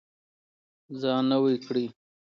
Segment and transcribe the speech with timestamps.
[0.99, 1.85] ځان نوی کړئ.